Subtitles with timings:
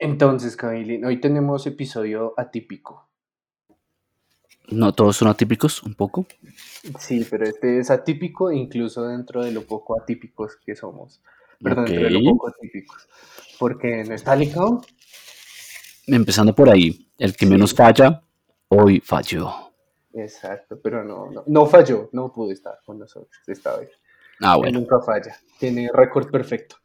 [0.00, 3.06] Entonces, Camilín, hoy tenemos episodio atípico.
[4.70, 6.26] No todos son atípicos, un poco.
[6.98, 11.20] Sí, pero este es atípico incluso dentro de lo poco atípicos que somos.
[11.62, 13.08] Perdón, dentro de lo poco atípicos.
[13.58, 14.80] Porque no está Licao.
[16.06, 17.52] Empezando por ahí, el que Sí.
[17.52, 18.22] menos falla,
[18.68, 19.52] hoy falló.
[20.14, 23.90] Exacto, pero no, no, no falló, no pudo estar con nosotros esta vez.
[24.40, 24.80] Ah, Él bueno.
[24.80, 26.76] Nunca falla, tiene récord perfecto,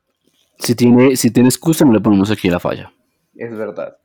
[0.59, 2.91] Si tiene, si tiene excusa, no le ponemos aquí la falla.
[3.35, 3.97] Es verdad.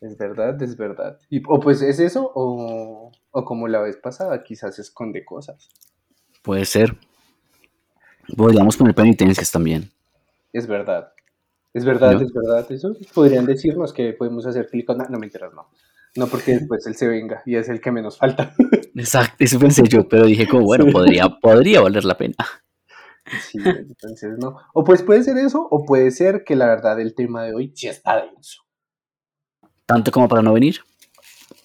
[0.00, 1.18] Es verdad, es verdad.
[1.30, 5.68] Y, o pues es eso, o, o como la vez pasada, quizás esconde cosas.
[6.42, 6.96] Puede ser.
[8.36, 9.90] Podríamos poner penitencias también.
[10.52, 11.12] Es verdad.
[11.72, 12.20] Es verdad, ¿No?
[12.20, 12.70] es verdad.
[12.70, 14.98] Eso podrían decirnos que podemos hacer clic con...
[14.98, 15.68] No, mentiras, no.
[16.16, 18.54] No, porque después él se venga y es el que menos falta.
[18.94, 20.92] Exacto, eso pensé yo, pero dije como, bueno, Sí.
[20.92, 22.34] podría, podría valer la pena.
[23.40, 24.56] Sí, entonces no.
[24.74, 27.72] O pues puede ser eso, o puede ser que la verdad el tema de hoy
[27.74, 28.62] sí está denso.
[29.86, 30.80] Tanto como para no venir,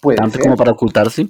[0.01, 1.27] Puede tanto ser, como para ocultarse.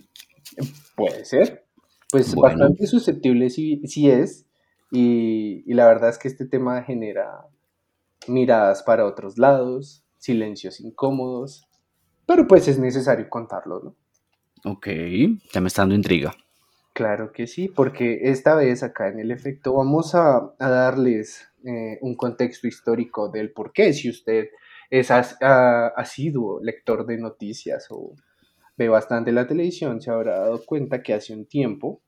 [0.95, 1.66] puede ser.
[2.11, 2.58] Pues Bueno.
[2.59, 4.45] bastante susceptible sí, sí es.
[4.91, 7.45] Y, y la verdad es que este tema genera
[8.27, 11.67] miradas para otros lados, silencios incómodos.
[12.25, 14.71] Pero pues es necesario contarlo, ¿no?
[14.71, 14.88] Ok,
[15.53, 16.36] ya me está dando intriga.
[17.00, 21.97] Claro que sí, porque esta vez acá en el efecto vamos a, a darles eh,
[22.02, 24.50] un contexto histórico del por qué, si usted
[24.89, 28.16] es asiduo lector de noticias o
[28.75, 32.02] ve bastante la televisión, se habrá dado cuenta que hace un tiempo,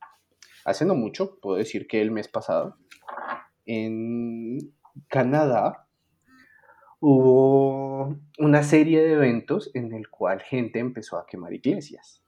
[0.65, 2.75] hace no mucho, puedo decir que el mes pasado,
[3.65, 4.57] en
[5.07, 5.87] Canadá
[6.99, 12.20] hubo una serie de eventos en el cual gente empezó a quemar iglesias.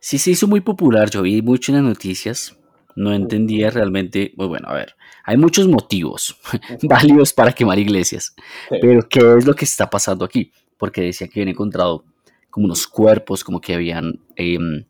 [0.00, 2.56] Sí se hizo muy popular, yo vi mucho en las noticias,
[2.94, 4.94] no entendía realmente, pues bueno, a ver,
[5.24, 6.36] hay muchos motivos
[6.82, 8.34] válidos para quemar iglesias,
[8.68, 8.76] Sí.
[8.80, 10.52] pero ¿qué es lo que está pasando aquí?
[10.78, 12.04] Porque decía que habían encontrado
[12.50, 14.84] como unos cuerpos, como que habían em,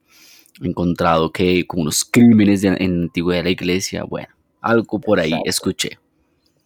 [0.61, 4.29] encontrado que como unos crímenes de, en la antigüedad de la iglesia, bueno,
[4.61, 5.51] algo por ahí Exacto.
[5.51, 5.99] escuché.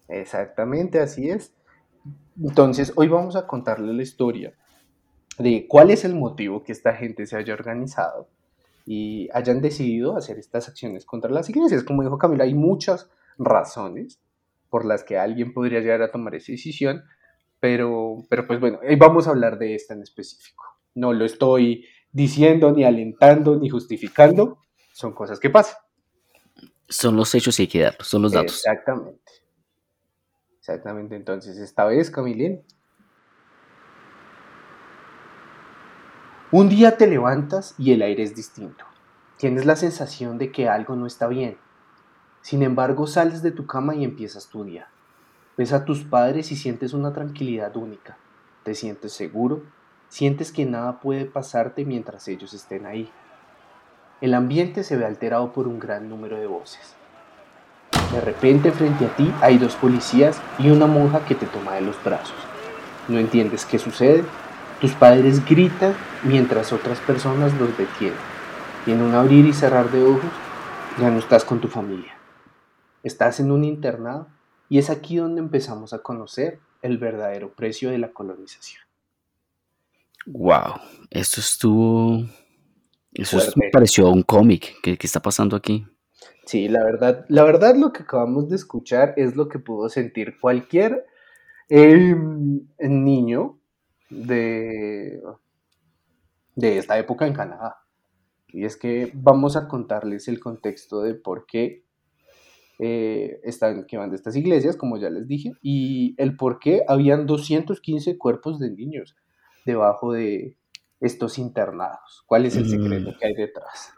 [0.08, 1.52] Exactamente, así es.
[2.42, 4.54] Entonces, hoy vamos a contarle la historia
[5.40, 8.28] de cuál es el motivo que esta gente se haya organizado
[8.86, 11.82] y hayan decidido hacer estas acciones contra las iglesias.
[11.82, 14.20] Como dijo Camila, hay muchas razones
[14.68, 17.04] por las que alguien podría llegar a tomar esa decisión,
[17.58, 20.64] pero, pero pues bueno, hoy vamos a hablar de esta en específico.
[20.94, 24.58] No lo estoy diciendo, ni alentando, ni justificando,
[24.92, 25.78] son cosas que pasan.
[26.88, 28.56] Son los hechos y hay que darlos, son los datos.
[28.56, 29.32] Exactamente.
[30.58, 31.16] Exactamente.
[31.16, 32.62] Entonces, esta vez, Camilín.
[36.52, 38.84] Un día te levantas y el aire es distinto.
[39.36, 41.56] Tienes la sensación de que algo no está bien.
[42.42, 44.88] Sin embargo, sales de tu cama y empiezas tu día.
[45.56, 48.16] Ves a tus padres y sientes una tranquilidad única.
[48.64, 49.62] Te sientes seguro,
[50.08, 53.08] sientes que nada puede pasarte mientras ellos estén ahí.
[54.20, 56.96] El ambiente se ve alterado por un gran número de voces.
[58.12, 61.82] De repente frente a ti hay dos policías y una monja que te toma de
[61.82, 62.34] los brazos.
[63.06, 64.24] No entiendes qué sucede.
[64.80, 68.18] Tus padres gritan mientras otras personas los detienen.
[68.86, 70.30] Y en un abrir y cerrar de ojos
[70.98, 72.16] ya no estás con tu familia.
[73.02, 74.28] Estás en un internado
[74.68, 78.82] y es aquí donde empezamos a conocer el verdadero precio de la colonización.
[80.26, 80.74] Wow,
[81.10, 82.24] esto estuvo...
[83.12, 84.76] Eso es- me pareció un cómic.
[84.82, 85.86] ¿Qué, qué está pasando aquí?
[86.46, 90.38] Sí, la verdad, la verdad lo que acabamos de escuchar es lo que pudo sentir
[90.40, 91.06] cualquier
[91.68, 92.14] eh,
[92.78, 93.59] niño
[94.10, 95.20] de,
[96.56, 97.78] de esta época en Canadá.
[98.48, 101.84] Y es que vamos a contarles el contexto de por qué
[102.78, 108.18] eh, están quemando estas iglesias, como ya les dije, y el por qué habían 215
[108.18, 109.14] cuerpos de niños
[109.66, 110.56] debajo de
[111.00, 112.24] estos internados.
[112.26, 112.68] ¿Cuál es el Mm.
[112.68, 113.92] secreto que hay detrás?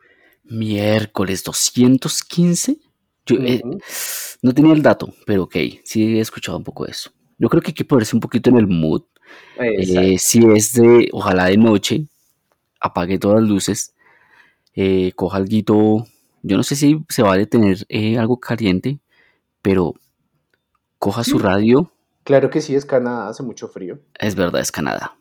[0.44, 2.78] Miércoles 215.
[3.24, 3.62] Yo eh,
[4.42, 7.12] no tenía el dato, pero ok, sí he escuchado un poco de eso.
[7.38, 9.02] Yo creo que hay que ponerse un poquito en el mood.
[9.58, 12.06] Eh, si es de, ojalá de noche,
[12.80, 13.94] apague todas las luces,
[14.74, 16.06] eh, coja algo,
[16.42, 18.98] yo no sé si se vale tener eh, algo caliente,
[19.60, 19.94] pero
[20.98, 21.44] coja su Sí.
[21.44, 21.92] radio,
[22.24, 23.98] Claro que sí, es Canadá, hace mucho frío.
[24.18, 25.16] es verdad, es Canadá.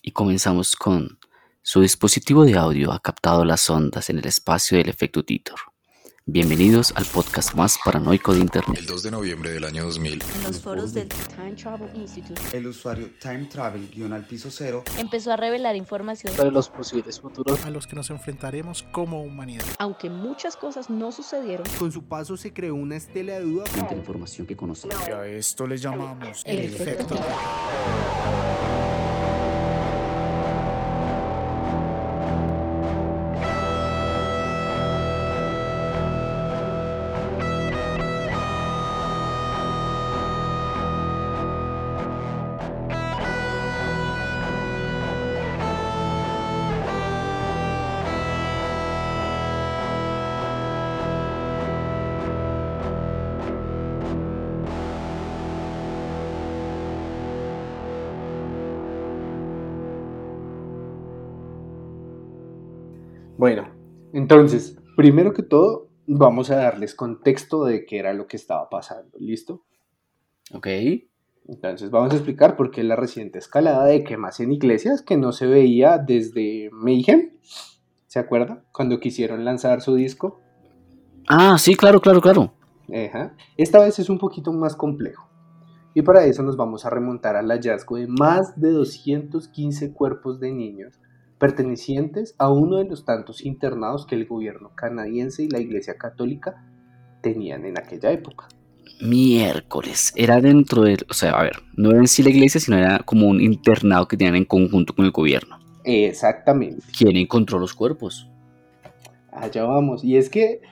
[0.00, 1.18] Y comenzamos con
[1.62, 5.58] su dispositivo de audio ha captado las ondas en el espacio del efecto Titor.
[6.26, 8.78] Bienvenidos al podcast más paranoico de Internet.
[8.78, 12.66] El 2 de noviembre del año 2000, En los foros del Time Travel Institute El
[12.66, 17.62] usuario Time Travel guion al piso cero empezó a revelar información, sobre los posibles futuros
[17.66, 19.66] a los que nos enfrentaremos como humanidad.
[19.78, 21.66] aunque muchas cosas no sucedieron.
[21.78, 24.96] Con su paso se creó una estela de duda la información que conocemos.
[25.06, 28.83] Y a esto le llamamos El el efecto efecto.
[63.44, 63.68] Bueno,
[64.14, 69.18] entonces, primero que todo, vamos a darles contexto de qué era lo que estaba pasando,
[69.18, 69.66] ¿listo?
[70.54, 70.66] Ok.
[71.46, 75.32] Entonces vamos a explicar por qué la reciente escalada de quemas en iglesias que no
[75.32, 77.32] se veía desde Mayhem,
[78.06, 78.64] ¿se acuerda?
[78.72, 80.40] Cuando quisieron lanzar su disco.
[81.28, 82.54] Ah, sí, claro, claro, claro.
[82.88, 83.36] Ajá.
[83.58, 85.28] Esta vez es un poquito más complejo.
[85.92, 90.50] Y para eso nos vamos a remontar al hallazgo de más de 215 cuerpos de
[90.50, 90.98] niños
[91.44, 96.64] pertenecientes a uno de los tantos internados que el gobierno canadiense y la Iglesia Católica
[97.20, 98.48] tenían en aquella época.
[99.02, 100.14] Miércoles.
[100.16, 100.96] Era dentro de.
[101.10, 104.08] O sea, a ver, no era en sí la iglesia, sino era como un internado
[104.08, 105.58] que tenían en conjunto con el gobierno.
[105.84, 106.82] Exactamente.
[106.96, 108.30] ¿Quién encontró los cuerpos?
[109.30, 110.02] Allá vamos.
[110.02, 110.62] Y es que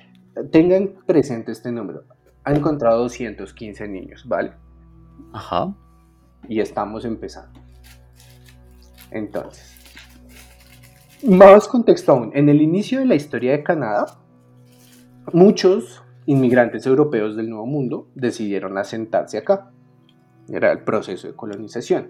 [0.52, 2.04] tengan presente este número.
[2.44, 4.52] Ha encontrado 215 niños, ¿vale?
[5.34, 5.76] Ajá.
[6.48, 7.60] Y estamos empezando.
[9.10, 9.81] Entonces,
[11.24, 12.30] más contexto aún.
[12.34, 14.06] En el inicio de la historia de Canadá,
[15.32, 19.70] muchos inmigrantes europeos del Nuevo Mundo decidieron asentarse acá.
[20.48, 22.08] Era el proceso de colonización.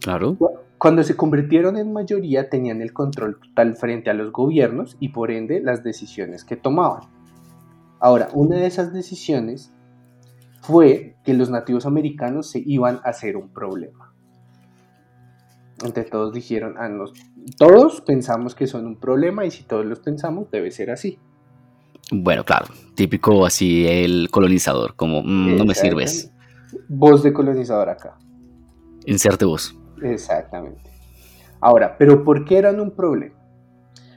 [0.00, 0.36] Claro.
[0.78, 5.30] Cuando se convirtieron en mayoría tenían el control total frente a los gobiernos y por
[5.30, 7.02] ende las decisiones que tomaban.
[8.00, 9.72] Ahora, una de esas decisiones
[10.60, 14.12] fue que los nativos americanos se iban a hacer un problema.
[15.84, 17.12] Entre todos dijeron, ah, nos-
[17.58, 21.18] todos pensamos que son un problema y si todos los pensamos debe ser así.
[22.10, 22.66] Bueno, claro.
[22.94, 26.30] Típico así el colonizador, como "Mm, no me sirves.
[26.88, 28.18] Voz de colonizador acá.
[29.06, 29.74] Inserte voz.
[30.02, 30.90] Exactamente.
[31.60, 33.36] Ahora, ¿pero por qué eran un problema?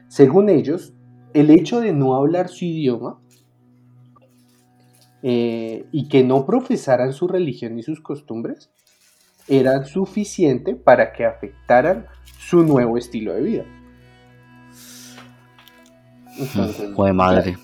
[0.10, 0.94] Según ellos,
[1.34, 3.20] el hecho de no hablar su idioma
[5.24, 8.70] eh, y que no profesaran su religión y sus costumbres
[9.48, 12.08] era suficiente para que afectaran
[12.40, 13.66] su nuevo estilo de vida.
[16.40, 17.58] Entonces, Joder, madre.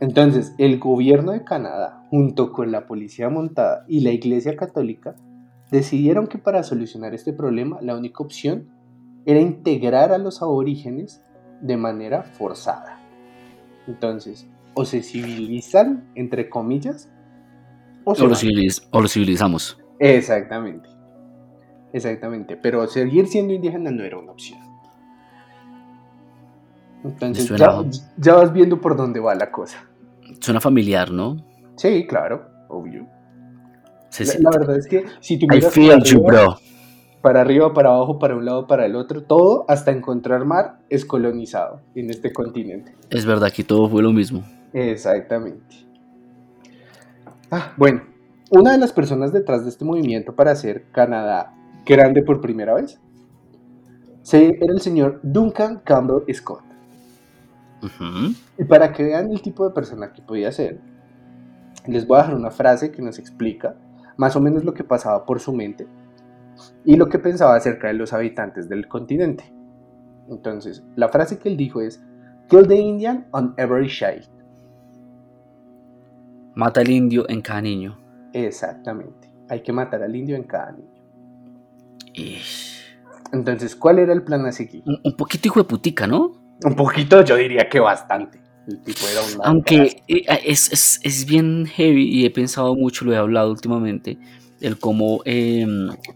[0.00, 5.14] entonces, el gobierno de Canadá, junto con la policía montada y la Iglesia Católica,
[5.70, 8.68] decidieron que para solucionar este problema la única opción
[9.24, 11.22] era integrar a los aborígenes
[11.60, 12.98] de manera forzada.
[13.86, 17.08] Entonces, o se civilizan, entre comillas,
[18.04, 18.40] o se O lo, van.
[18.40, 19.78] civiliz- o lo civilizamos.
[20.00, 20.88] Exactamente.
[21.94, 22.56] Exactamente.
[22.56, 24.58] Pero seguir siendo indígena no era una opción.
[27.04, 27.84] Entonces, ya,
[28.16, 29.78] ya vas viendo por dónde va la cosa.
[30.40, 31.36] Suena familiar, ¿no?
[31.76, 33.06] Sí, claro, obvio.
[34.08, 36.56] Se- La, verdad es que si tú miras feel para you, arriba, bro.
[37.20, 41.04] para arriba, para abajo, para un lado, para el otro, todo hasta encontrar mar es
[41.04, 42.94] colonizado en este continente.
[43.10, 44.42] Es verdad que todo fue lo mismo.
[44.72, 45.76] Exactamente.
[47.50, 48.02] Ah, bueno,
[48.50, 51.54] una de las personas detrás de este movimiento para hacer Canadá
[51.86, 53.00] grande por primera vez
[54.22, 56.62] se- era el señor Duncan Campbell Scott.
[58.58, 60.80] Y para que vean el tipo de persona que podía ser,
[61.86, 63.74] les voy a dejar una frase que nos explica
[64.16, 65.86] más o menos lo que pasaba por su mente
[66.84, 69.44] y lo que pensaba acerca de los habitantes del continente.
[70.30, 72.02] Entonces, la frase que él dijo es,
[72.48, 74.28] Kill the Indian on every child.
[76.54, 77.98] Mata al indio en cada niño.
[78.32, 79.28] Exactamente.
[79.50, 80.93] Hay que matar al indio en cada niño.
[82.14, 82.82] Ish.
[83.32, 84.82] Entonces, ¿cuál era el plan a seguir?
[84.86, 86.32] Un, un poquito hijo de putica, ¿no?
[86.64, 88.40] Un poquito, yo diría que bastante.
[88.68, 93.04] El tipo era un Aunque eh, es, es- es bien heavy y he pensado mucho,
[93.04, 94.16] lo he hablado últimamente,
[94.60, 95.66] el cómo eh,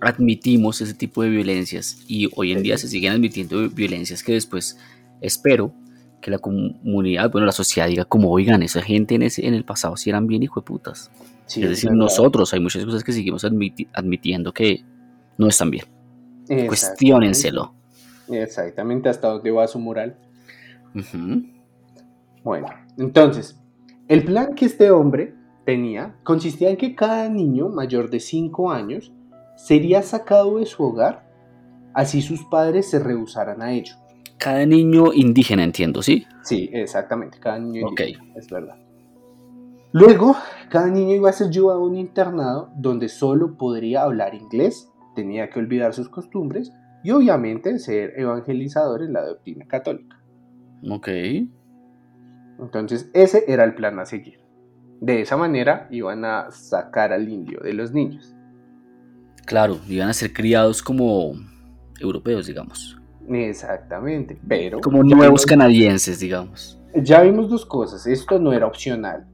[0.01, 4.79] admitimos ese tipo de violencias y hoy en día se siguen admitiendo violencias que después
[5.21, 5.75] espero
[6.23, 9.65] que la comunidad, bueno, la sociedad diga como, oigan, esa gente en, ese, en el
[9.65, 11.11] pasado sí eran bien hijo de putas.
[11.47, 14.85] Sí, es decir, nosotros hay muchas cosas que seguimos admiti- admitiendo que
[15.39, 15.87] no están bien.
[16.67, 17.75] Cuestiónenselo.
[18.29, 20.19] Exactamente hasta dónde va su moral.
[22.45, 22.67] Bueno,
[22.99, 23.59] entonces,
[24.09, 29.13] el plan que este hombre tenía consistía en que cada niño mayor de 5 años
[29.57, 31.31] sería sacado de su hogar,
[31.95, 33.95] así sus padres se rehusaran a ello.
[34.39, 36.27] Cada niño indígena, entiendo, ¿sí?
[36.43, 38.01] Sí, exactamente, cada niño Ok.
[38.01, 38.77] indígena, es verdad.
[39.93, 40.37] Luego,
[40.71, 45.51] cada niño iba a ser llevado a un internado donde solo podría hablar inglés, tenía
[45.51, 46.73] que olvidar sus costumbres
[47.03, 50.17] y obviamente ser evangelizador en la doctrina católica.
[50.89, 51.09] Ok.
[52.61, 54.39] Entonces, ese era el plan a seguir.
[55.01, 58.35] De esa manera iban a sacar al indio de los niños.
[59.45, 61.33] Claro, iban a ser criados como
[62.01, 62.97] europeos, digamos.
[63.29, 66.81] Exactamente, pero Como nuevos vimos- canadienses, digamos.
[66.95, 68.07] ya vimos dos cosas.
[68.07, 69.27] Esto no era opcional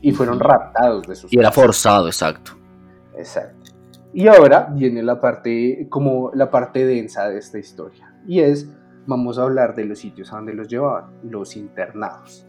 [0.00, 2.52] y fueron raptados de sus Y era forzado, exacto.
[3.16, 3.61] Exacto.
[4.14, 8.68] Y ahora viene la parte como la parte densa de esta historia y es
[9.06, 12.46] vamos a hablar de los sitios a donde los llevaban, los internados.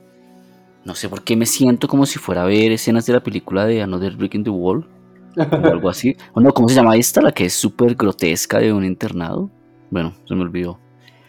[0.86, 3.66] No sé por qué me siento como si fuera a ver escenas de la película
[3.66, 4.86] de Another Brick in the Wall
[5.38, 6.16] o algo así.
[6.34, 7.22] O no, ¿cómo se llama esta?
[7.22, 9.50] La que es súper grotesca de un internado.
[9.90, 10.78] Bueno, se me olvidó.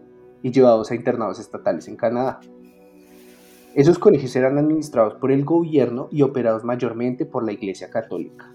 [0.42, 2.40] y llevados a internados estatales en Canadá.
[3.74, 8.52] Esos colegios eran administrados por el gobierno y operados mayormente por la Iglesia Católica.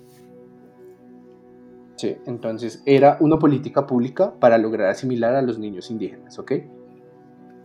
[1.97, 6.51] Sí, entonces era una política pública para lograr asimilar a los niños indígenas, ¿ok?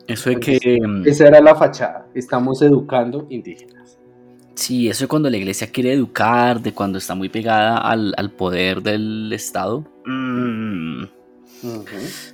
[0.07, 0.79] Eso de que.
[0.81, 3.99] mm, Esa era la fachada, estamos educando indígenas.
[4.55, 8.33] Sí, eso de cuando la iglesia quiere educar, de cuando está muy pegada al, al
[8.33, 9.85] poder del Estado.
[10.07, 11.05] Mm,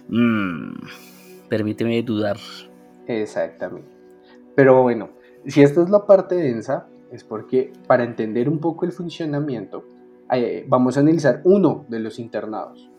[0.08, 0.72] mm,
[1.48, 2.36] permíteme dudar.
[3.06, 3.90] Exactamente.
[4.54, 5.10] Pero bueno,
[5.46, 9.84] si esta es la parte densa, es porque para entender un poco el funcionamiento,
[10.32, 12.90] eh, vamos a analizar uno de los internados,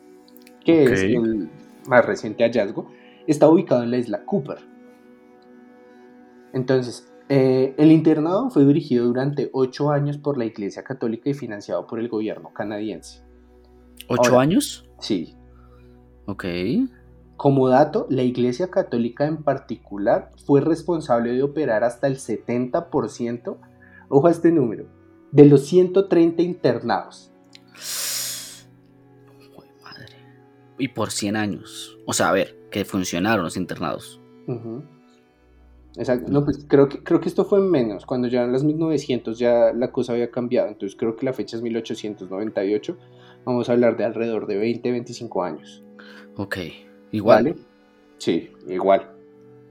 [0.63, 1.49] que es el
[1.87, 2.89] más reciente hallazgo.
[3.27, 4.57] Está ubicado en la isla Cooper.
[6.53, 11.85] Entonces, eh, el internado fue dirigido durante ocho años por la Iglesia Católica y financiado
[11.85, 13.23] por el gobierno canadiense.
[14.07, 14.41] ¿Ocho Ahora.
[14.41, 14.89] años?
[14.99, 15.35] Sí,
[16.29, 16.45] Ok.
[17.37, 23.57] Como dato, la Iglesia Católica en particular fue responsable de operar hasta el 70%,
[24.09, 24.85] ojo a este número,
[25.31, 27.31] de los 130 internados.
[29.83, 30.15] Madre.
[30.77, 31.97] Y por 100 años.
[32.05, 34.21] O sea, a ver, que funcionaron los internados.
[35.95, 36.31] Exacto.
[36.31, 38.05] No, pues creo que, creo que esto fue menos.
[38.05, 40.69] Cuando llegaron los 1900 ya la cosa había cambiado.
[40.69, 42.97] Entonces creo que la fecha es 1898.
[43.45, 45.83] Vamos a hablar de alrededor de 20, 25 años.
[46.35, 46.57] Ok.
[47.11, 47.43] Igual.
[47.43, 47.55] ¿Vale?
[48.17, 49.18] Sí, igual.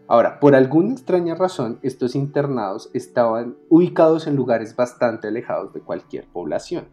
[0.09, 6.27] Ahora, por alguna extraña razón, estos internados estaban ubicados en lugares bastante alejados de cualquier
[6.27, 6.89] población.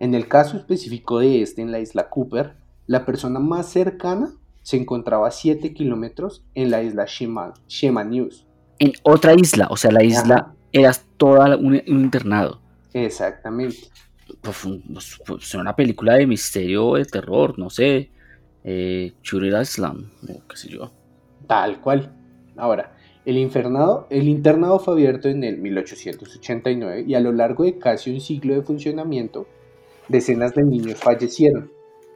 [0.00, 2.56] En el caso específico de este, en la isla Cooper,
[2.88, 4.32] la persona más cercana
[4.62, 8.44] se encontraba a 7 kilómetros en la isla Shema, Shema News.
[8.80, 9.68] En otra isla.
[9.70, 10.54] O sea, la isla Ajá.
[10.72, 12.60] era toda un, un internado.
[12.92, 13.78] Exactamente.
[14.40, 18.10] Pues, pues, pues, una película de misterio, de terror, no sé.
[18.64, 20.90] Eh, Island, o qué sé yo.
[21.46, 22.12] Tal cual.
[22.56, 27.78] Ahora, el, infernado, el internado fue abierto en el 1889 y a lo largo de
[27.78, 29.46] casi un siglo de funcionamiento,
[30.08, 31.70] decenas de niños fallecieron,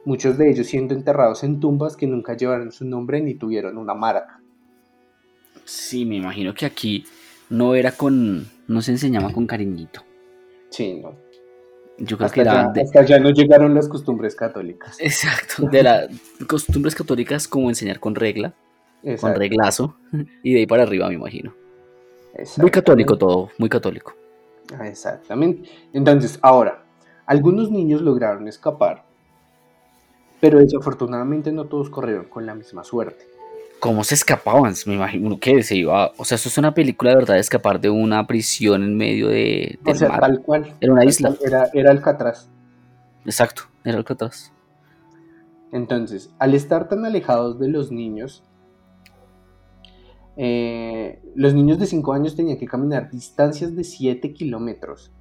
[0.05, 3.93] muchos de ellos siendo enterrados en tumbas que nunca llevaron su nombre ni tuvieron una
[3.93, 4.41] marca.
[5.65, 7.05] Sí, me imagino que aquí
[7.49, 8.47] no era con.
[8.67, 10.01] No se enseñaba con cariñito.
[10.69, 11.15] Sí, no.
[11.97, 12.53] Yo creo Hasta que era.
[12.53, 14.97] ya, de- hasta ya no llegaron las costumbres católicas.
[14.99, 15.67] exacto.
[15.67, 16.07] De las
[16.47, 18.53] costumbres católicas, como enseñar con regla,
[19.19, 19.95] con reglazo.
[20.43, 21.53] Y de ahí para arriba, me imagino.
[22.57, 24.13] Muy católico todo, muy católico.
[24.77, 25.69] Ah, Exactamente.
[25.93, 26.83] Entonces, ahora,
[27.25, 29.03] algunos niños lograron escapar,
[30.39, 33.27] pero desafortunadamente no todos corrieron con la misma suerte.
[33.79, 34.73] ¿Cómo se escapaban?
[34.85, 36.11] Me imagino que se iba.
[36.17, 39.29] O sea, esto es una película de verdad de escapar de una prisión en medio
[39.29, 40.19] de, O sea, mar.
[40.19, 40.73] tal cual.
[40.81, 41.33] Era una isla.
[41.45, 42.49] Era, era Alcatraz.
[43.25, 44.51] Exacto, era Alcatraz.
[45.71, 48.43] Entonces, al estar tan alejados de los niños,
[50.37, 55.11] eh, los niños de 5 años tenían que caminar distancias de 7 kilómetros.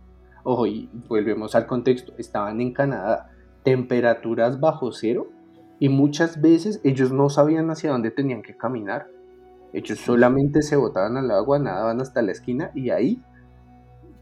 [0.44, 3.30] Ojo, y volvemos al contexto, estaban en Canadá,
[3.64, 5.28] temperaturas bajo cero,
[5.78, 9.08] y muchas veces ellos no sabían hacia dónde tenían que caminar.
[9.72, 13.20] Ellos solamente se botaban al agua, nadaban hasta la esquina y ahí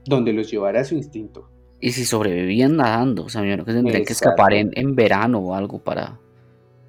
[0.04, 1.48] donde los llevara su instinto.
[1.80, 5.78] Y si sobrevivían nadando, o sea, me que tendrían que escapar en verano o algo
[5.78, 6.18] para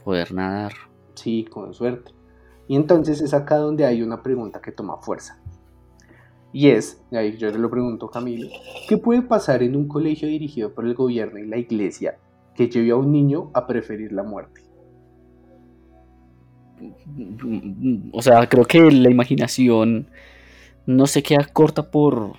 [0.04, 0.72] poder nadar.
[1.14, 2.17] Sí, con suerte.
[2.68, 5.40] Y entonces es acá donde hay una pregunta que toma fuerza.
[6.54, 8.50] Y es, y ahí yo le lo pregunto a Camilo,
[8.88, 12.18] ¿qué puede pasar en un colegio dirigido por el gobierno y la iglesia
[12.56, 14.62] que lleve a un niño a preferir la muerte?
[18.12, 20.08] O sea, creo que la imaginación
[20.86, 22.34] no se queda corta por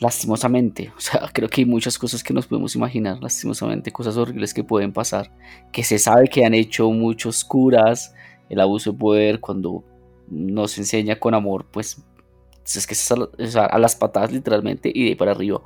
[0.00, 0.92] lastimosamente.
[0.96, 4.64] O sea, creo que hay muchas cosas que nos podemos imaginar, lastimosamente, cosas horribles que
[4.64, 5.30] pueden pasar,
[5.72, 8.14] que se sabe que han hecho muchos curas,
[8.48, 9.84] el abuso de poder, cuando
[10.28, 12.02] nos enseña con amor, pues
[12.64, 15.60] es que es a, las patadas literalmente y de ahí para arriba.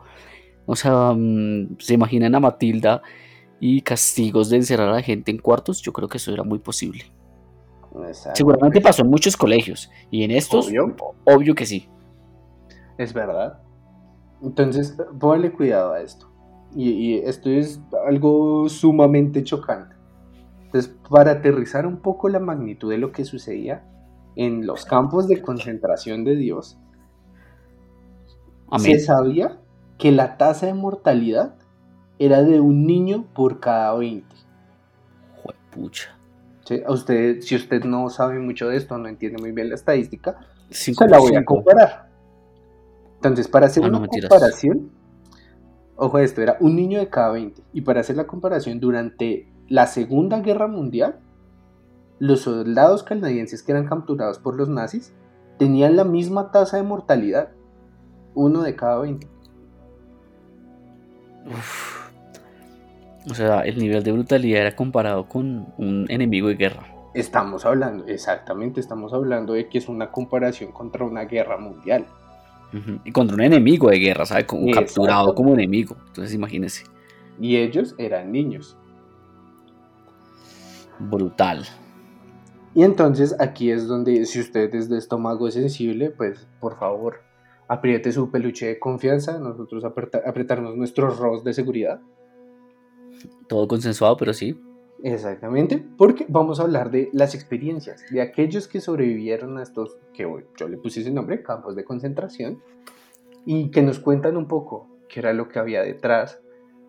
[0.66, 3.02] O sea, mm, se imaginan a Matilda
[3.60, 6.58] y castigos de encerrar a la gente en cuartos, yo creo que eso era muy
[6.58, 7.04] posible.
[8.06, 8.36] Exacto.
[8.36, 10.94] Seguramente pasó en muchos colegios y en estos, Obvio.
[11.24, 11.88] obvio que sí.
[12.98, 13.60] Es verdad.
[14.42, 16.30] Entonces, póngale cuidado a esto.
[16.76, 19.96] Y, y esto es algo sumamente chocante.
[20.68, 23.84] Entonces, para aterrizar un poco la magnitud de lo que sucedía
[24.36, 26.78] en los campos de concentración de Dios,
[28.70, 29.00] Amén.
[29.00, 29.58] se sabía
[29.96, 31.54] que la tasa de mortalidad
[32.18, 34.26] era de un niño por cada 20.
[35.42, 36.18] Juepucha.
[36.66, 36.82] ¿sí?
[36.86, 40.38] A usted, si usted no sabe mucho de esto, no entiende muy bien la estadística,
[40.68, 42.10] se la voy a comparar.
[43.14, 44.90] Entonces, para hacer Ah, una comparación,
[45.96, 47.62] ojo, esto era un niño de cada 20.
[47.72, 51.20] Y para hacer la comparación, durante la Segunda Guerra Mundial,
[52.18, 55.14] los soldados canadienses que eran capturados por los nazis
[55.58, 57.50] tenían la misma tasa de mortalidad,
[58.34, 59.26] uno de cada 20.
[61.46, 61.98] Uf.
[63.30, 66.86] O sea, el nivel de brutalidad era comparado con un enemigo de guerra.
[67.14, 72.06] Estamos hablando, exactamente, estamos hablando de que es una comparación contra una guerra mundial.
[73.04, 74.44] Y contra un enemigo de guerra, ¿sabes?
[74.44, 75.96] Como capturado como enemigo.
[76.08, 76.84] Entonces imagínense.
[77.40, 78.76] Y ellos eran niños.
[80.98, 81.64] Brutal.
[82.74, 87.20] Y entonces aquí es donde, si usted es de estómago sensible, pues por favor,
[87.66, 92.00] apriete su peluche de confianza, nosotros apreta- apretarnos nuestros ROS de seguridad.
[93.48, 94.60] Todo consensuado, pero sí.
[95.02, 100.24] Exactamente, porque vamos a hablar de las experiencias de aquellos que sobrevivieron a estos, que
[100.26, 102.60] hoy yo le puse ese nombre, campos de concentración,
[103.46, 106.40] y que nos cuentan un poco qué era lo que había detrás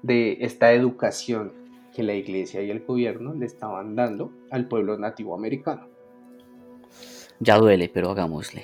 [0.02, 1.54] de esta educación
[2.00, 5.90] que la iglesia y el gobierno le estaban dando al pueblo nativo americano.
[7.42, 8.64] Ya duele, pero hagámosle.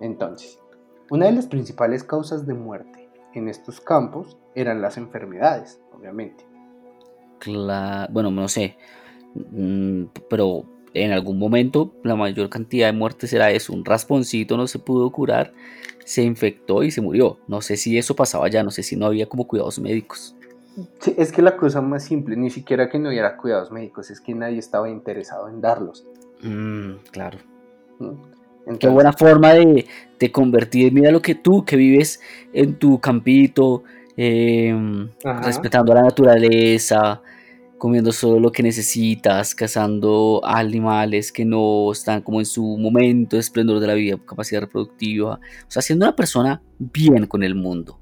[0.00, 0.58] Entonces,
[1.08, 6.44] una de las principales causas de muerte en estos campos eran las enfermedades, obviamente.
[7.38, 8.76] Cla- bueno, no sé.
[9.36, 13.72] Mm, Pero en algún momento la mayor cantidad de muertes era eso.
[13.72, 15.52] Un rasponcito no se pudo curar,
[16.04, 17.38] se infectó y se murió.
[17.46, 20.34] No sé si eso pasaba ya, no sé si no había como cuidados médicos.
[20.98, 24.20] Sí, es que la cosa más simple, ni siquiera que no hubiera cuidados médicos, es
[24.20, 26.06] que nadie estaba interesado en darlos.
[26.42, 27.38] Mm, claro.
[28.00, 28.18] ¿no?
[28.78, 29.86] Qué buena forma de,
[30.18, 30.92] de convertir.
[30.92, 32.20] Mira lo que tú, que vives
[32.52, 33.84] en tu campito,
[34.16, 35.10] em,
[35.42, 37.20] respetando la naturaleza,
[37.78, 43.40] comiendo solo lo que necesitas, cazando animales que no están como en su momento de
[43.40, 45.34] esplendor de la vida, capacidad reproductiva.
[45.34, 48.00] O sea, siendo una persona bien con el mundo.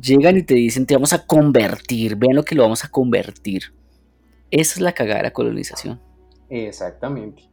[0.00, 3.62] Llegan y te dicen, te vamos a convertir, vean lo que lo vamos a convertir.
[4.50, 6.00] Esa es la cagada de la colonización.
[6.48, 7.44] Exactamente.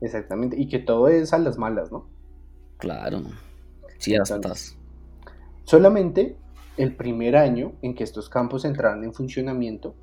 [0.00, 0.60] Exactamente.
[0.60, 2.08] Y que todo es a las malas, ¿no?
[2.78, 3.22] Claro.
[3.98, 5.34] Sí, a las Entonces, patas.
[5.64, 6.36] Solamente
[6.76, 9.94] el primer año en que estos campos entraron en funcionamiento,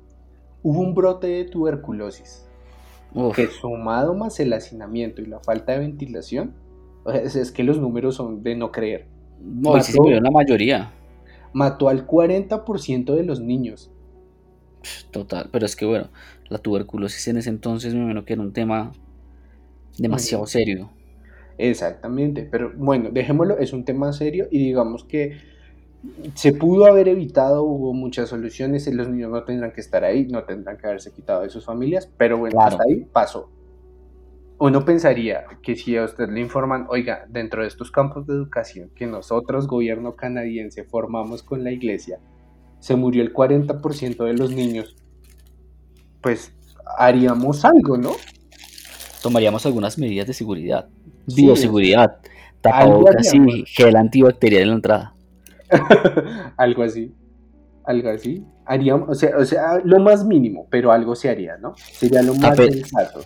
[0.62, 2.46] hubo un brote de tuberculosis.
[3.12, 6.54] Uf, que sumado más el hacinamiento y la falta de ventilación,
[7.04, 9.08] o sea, es, es que los números son de no creer.
[9.42, 10.92] No, y sí se mató- murió la mayoría.
[11.52, 13.90] Mató al 40% de los niños.
[15.10, 16.08] Total, pero es que bueno,
[16.48, 18.92] la tuberculosis en ese entonces me imagino que era un tema
[19.98, 20.90] demasiado serio.
[21.58, 25.36] Exactamente, pero bueno, dejémoslo, es un tema serio y digamos que
[26.34, 30.26] se pudo haber evitado, hubo muchas soluciones, y los niños no tendrán que estar ahí,
[30.26, 32.68] no tendrán que haberse quitado de sus familias, pero bueno, Claro.
[32.70, 33.50] hasta ahí pasó.
[34.60, 38.90] Uno pensaría que si a usted le informan, oiga, dentro de estos campos de educación
[38.94, 42.18] que nosotros, gobierno canadiense, formamos con la iglesia,
[42.78, 44.96] se murió el 40% de los niños,
[46.20, 46.52] pues
[46.98, 48.10] haríamos algo, ¿no?
[49.22, 50.90] Tomaríamos algunas medidas de seguridad.
[51.26, 52.18] Sí, Bioseguridad,
[52.60, 55.14] tapabocas y gel antibacterial en la entrada.
[56.58, 57.14] algo así.
[57.84, 58.44] Algo así.
[58.66, 61.72] Haríamos, o sea, o sea, lo más mínimo, pero algo se haría, ¿no?
[61.76, 63.20] Sería lo más sensato,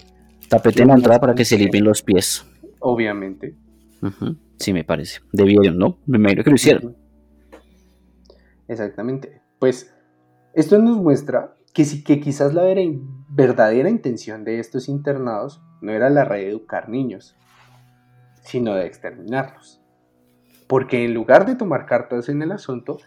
[0.49, 2.45] Tapete en la entrada para que se limpien los pies.
[2.81, 3.55] obviamente.
[4.03, 4.37] Ujú.
[4.59, 5.21] Sí, me parece.
[5.33, 5.99] Debieron, ¿no?
[6.07, 6.97] Me imagino que lo hicieron.
[8.69, 9.41] Exactamente.
[9.59, 9.95] Pues
[10.55, 12.83] esto nos muestra que, sí, que quizás la vera-
[13.31, 17.37] verdadera intención de estos internados no era la reeducar niños,
[18.43, 19.81] sino de exterminarlos.
[20.67, 22.99] Porque en lugar de tomar cartas en el asunto,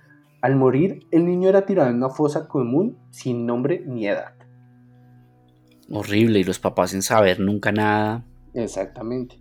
[0.41, 4.33] al morir el niño era tirado en una fosa común sin nombre ni edad.
[5.89, 8.23] Horrible, y los papás sin saber nunca nada.
[8.53, 9.39] Exactamente,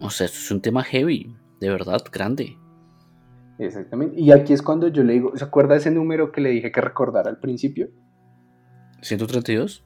[0.00, 2.56] O sea, esto es un tema heavy, de verdad, grande.
[3.58, 4.18] exactamente.
[4.18, 6.80] Y aquí es cuando yo le digo, ¿se acuerda ese número que le dije que
[6.80, 7.88] recordara al principio?
[9.02, 9.82] ¿132?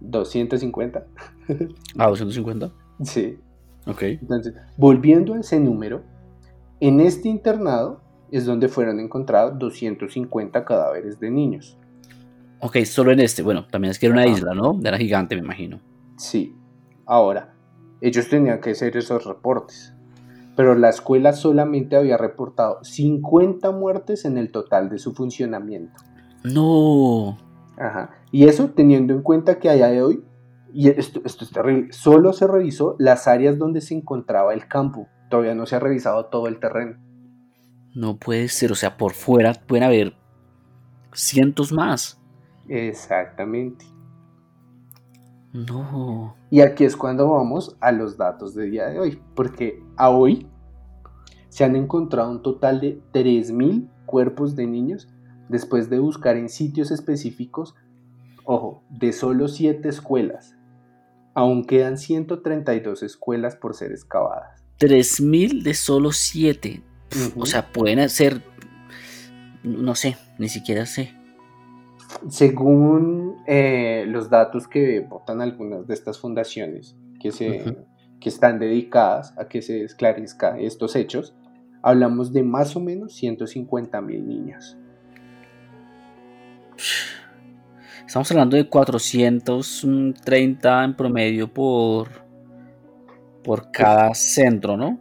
[0.00, 1.06] 250.
[1.98, 2.72] Ah, 250.
[3.02, 3.38] Sí.
[3.86, 4.02] Ok.
[4.02, 6.02] Entonces, volviendo a ese número,
[6.80, 11.76] en este internado es donde fueron encontrados 250 cadáveres de niños.
[12.60, 13.42] Ok, solo en este.
[13.42, 14.78] Bueno, también es que era una isla, ¿no?
[14.84, 15.80] Era gigante, me imagino.
[16.16, 16.54] Sí.
[17.06, 17.54] Ahora,
[18.00, 19.94] ellos tenían que hacer esos reportes.
[20.56, 26.02] Pero la escuela solamente había reportado 50 muertes en el total de su funcionamiento.
[26.44, 27.38] No.
[27.78, 28.10] Ajá.
[28.30, 30.24] Y eso teniendo en cuenta que a día de hoy,
[30.72, 35.08] y esto, esto es terrible, solo se revisó las áreas donde se encontraba el campo.
[35.30, 36.98] Todavía no se ha revisado todo el terreno.
[37.94, 38.70] No puede ser.
[38.70, 40.14] O sea, por fuera pueden haber
[41.12, 42.19] cientos más.
[42.70, 43.84] Exactamente.
[45.52, 46.36] No.
[46.50, 50.46] Y aquí es cuando vamos a los datos de día de hoy, porque a hoy
[51.48, 55.08] se han encontrado un total de 3.000 cuerpos de niños
[55.48, 57.74] después de buscar en sitios específicos,
[58.44, 60.56] ojo, de solo 7 escuelas.
[61.34, 64.62] Aún quedan 132 escuelas por ser excavadas.
[64.78, 66.82] 3000 de solo 7.
[67.30, 67.42] Ujú.
[67.42, 68.44] O sea, pueden ser.
[69.64, 71.19] No sé, ni siquiera sé.
[72.28, 77.76] Según eh, los datos que botan algunas de estas fundaciones que, se,
[78.20, 81.34] que están dedicadas a que se esclarezca estos hechos,
[81.82, 84.76] hablamos de más o menos 150 mil niños.
[88.06, 92.08] Estamos hablando de 430 en promedio por.
[93.44, 94.98] Por cada centro, ¿no?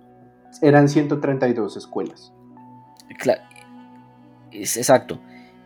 [0.62, 2.32] Eran 132 escuelas.
[3.22, 3.42] Cla-
[4.52, 5.20] es exacto.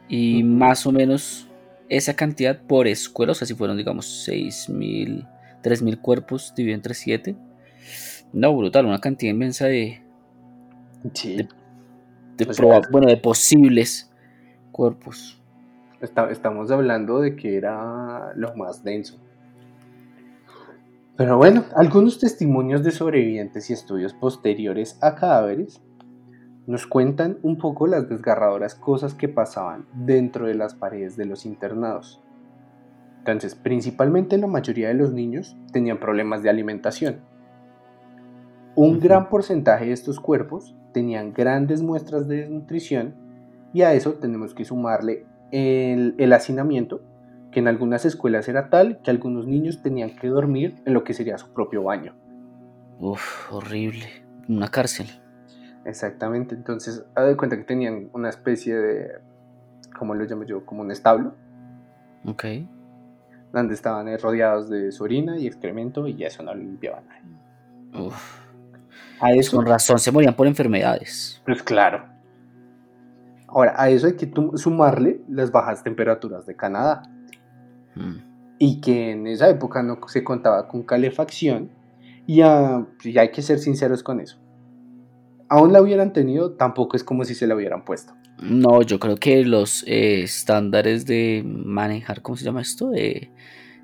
[0.08, 1.48] Y más o menos
[1.90, 5.28] esa cantidad por escuela, o sea, si fueron, digamos, 6.000,
[5.62, 7.36] 3.000 cuerpos dividido entre 7.
[8.32, 10.02] No, brutal, una cantidad inmensa de,
[11.14, 11.36] Sí.
[11.38, 11.48] De-
[12.38, 14.10] de O sea, proba- bueno, de posibles
[14.72, 15.40] cuerpos.
[16.02, 19.20] Está- estamos hablando de que era lo más denso.
[21.16, 25.80] Pero bueno, algunos testimonios de sobrevivientes y estudios posteriores a cadáveres
[26.66, 31.46] nos cuentan un poco las desgarradoras cosas que pasaban dentro de las paredes de los
[31.46, 32.22] internados.
[33.20, 37.22] Entonces, principalmente la mayoría de los niños tenían problemas de alimentación.
[38.76, 43.16] Un gran porcentaje de estos cuerpos tenían grandes muestras de desnutrición
[43.74, 47.02] y a eso tenemos que sumarle el, el hacinamiento,
[47.52, 51.14] que en algunas escuelas era tal que algunos niños tenían que dormir en lo que
[51.14, 52.16] sería su propio baño.
[53.00, 54.08] Uf, horrible.
[54.50, 55.23] Una cárcel.
[55.86, 59.12] Exactamente, entonces, haz de cuenta que tenían una especie de,
[59.98, 60.66] ¿cómo lo llamo yo?
[60.66, 61.36] Como un establo,
[62.26, 62.46] Ok.
[63.52, 67.04] donde estaban eh, rodeados de su orina y excremento y eso no lo limpiaban.
[67.94, 68.40] Uf.
[69.20, 71.42] A eso, Con razón se morían por enfermedades.
[71.46, 72.06] pues claro.
[73.48, 77.04] Ahora, a eso hay que sumarle las bajas temperaturas de Canadá.
[77.96, 78.32] Mm.
[78.58, 81.70] y que en esa época no se contaba con calefacción
[82.26, 84.40] y, ah, y hay que ser sinceros con eso.
[85.54, 88.16] Aún la hubieran tenido, tampoco es como si se la hubieran puesto.
[88.42, 92.90] No, yo creo que los eh, estándares de manejar, ¿cómo se llama esto?
[92.90, 93.32] De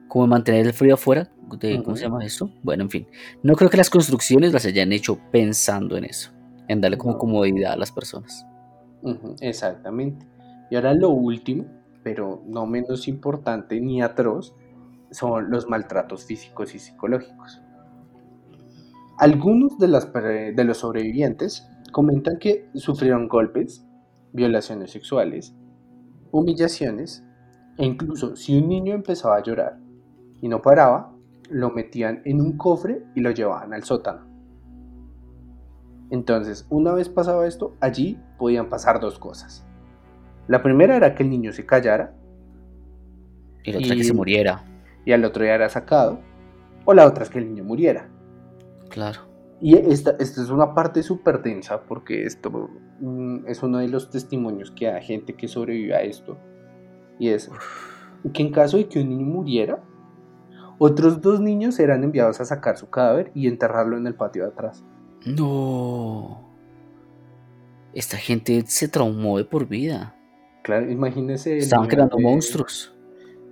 [0.07, 1.29] como mantener el frío afuera,
[1.59, 2.51] de, ¿cómo se llama eso?
[2.63, 3.07] Bueno, en fin,
[3.43, 6.31] no creo que las construcciones las hayan hecho pensando en eso,
[6.67, 8.47] en darle como comodidad a las personas.
[9.39, 10.25] Exactamente.
[10.71, 11.67] Y ahora lo último,
[12.01, 14.55] pero no menos importante ni atroz,
[15.11, 17.61] son los maltratos físicos y psicológicos.
[19.19, 23.85] Algunos de, las, per- de los sobrevivientes comentan que sufrieron golpes,
[24.31, 25.55] violaciones sexuales,
[26.31, 27.23] humillaciones,
[27.77, 29.77] e incluso si un niño empezaba a llorar
[30.41, 31.13] y no paraba,
[31.49, 34.25] lo metían en un cofre y lo llevaban al sótano.
[36.11, 39.65] Entonces, una vez pasaba esto, allí podían pasar dos cosas.
[40.47, 42.15] La primera era que el niño se callara
[43.63, 44.63] Y la otra que se muriera,
[45.05, 46.19] y al otro día era sacado,
[46.85, 48.09] o la otra es que el niño muriera.
[48.89, 49.21] Claro.
[49.61, 52.49] Y esta, esta es una parte súper densa porque esto
[53.01, 56.37] mm, es uno de los testimonios que da gente que sobrevive a esto.
[57.19, 57.51] Y es
[58.33, 59.83] que en caso de que un niño muriera,
[60.77, 64.49] otros dos niños eran enviados a sacar su cadáver y enterrarlo en el patio de
[64.49, 64.83] atrás.
[65.25, 66.47] No.
[67.93, 70.15] Esta gente se traumó de por vida.
[70.63, 71.57] Claro, imagínese.
[71.57, 72.95] Estaban creando de- monstruos.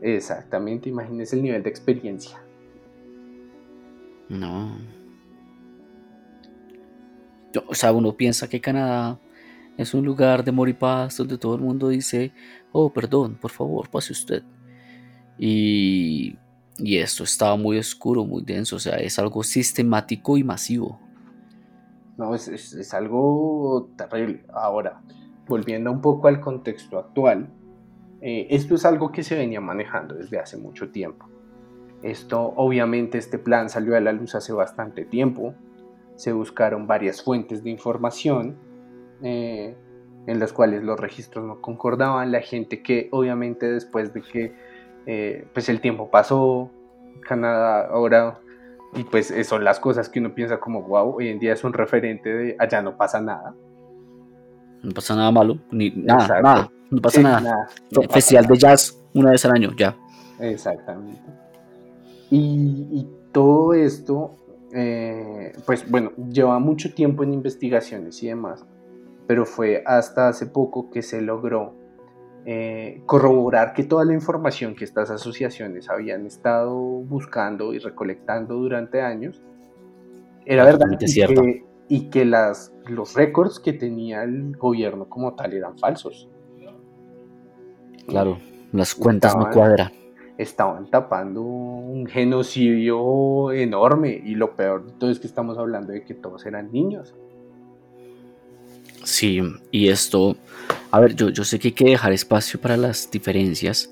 [0.01, 2.41] Exactamente, imagínese el nivel de experiencia.
[4.29, 4.77] No.
[7.67, 9.19] O sea, uno piensa que Canadá
[9.77, 12.31] es un lugar de amor y paz donde todo el mundo dice,
[12.71, 14.43] oh, perdón, por favor, pase usted.
[15.37, 16.37] Y,
[16.77, 20.99] y esto estaba muy oscuro, muy denso, o sea, es algo sistemático y masivo.
[22.17, 24.43] No, es, es- es algo terrible.
[24.53, 25.01] Ahora,
[25.47, 27.49] volviendo un poco al contexto actual,
[28.21, 31.27] eh, esto es algo que se venía manejando desde hace mucho tiempo.
[32.01, 35.53] Esto, obviamente, este plan salió a la luz hace bastante tiempo.
[36.17, 38.57] Se buscaron varias fuentes de información
[39.23, 39.75] eh,
[40.27, 42.31] en las cuales los registros no concordaban.
[42.33, 44.53] La gente que, obviamente, después de que
[45.05, 46.69] eh, pues el tiempo pasó,
[47.21, 48.39] Canadá ahora
[48.93, 51.63] y pues eh, son las cosas que uno piensa como, wow, hoy en día es
[51.63, 53.55] un referente de allá no pasa nada.
[54.83, 56.43] No pasa nada malo, ni nada, Exacto.
[56.43, 57.67] nada, no pasa Sí, nada.
[57.91, 58.53] no pasa Festival nada.
[58.53, 59.95] de jazz una vez al año, ya.
[60.39, 61.21] Exactamente.
[62.29, 64.35] Y, y todo esto,
[64.73, 68.65] eh, pues bueno, lleva mucho tiempo en investigaciones y demás,
[69.25, 71.73] pero fue hasta hace poco que se logró
[72.45, 79.01] eh, corroborar que toda la información que estas asociaciones habían estado buscando y recolectando durante
[79.01, 79.41] años
[80.45, 81.41] era verdad y cierto.
[81.41, 86.29] que, y que las, los récords que tenía el gobierno como tal eran falsos.
[88.07, 88.37] Claro,
[88.71, 89.91] las cuentas no cuadran.
[90.37, 96.03] Estaban tapando un genocidio enorme y lo peor de todo es que estamos hablando de
[96.03, 97.15] que todos eran niños.
[99.03, 100.35] Sí, y esto,
[100.91, 103.89] a ver, yo, yo sé que hay que dejar espacio para las diferencias,